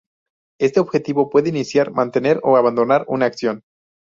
[0.59, 3.61] Éste objetivo puede iniciar, mantener o abandonar una acción.